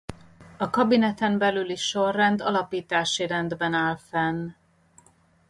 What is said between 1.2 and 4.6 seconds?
belüli sorrend alapítási rendben áll fenn.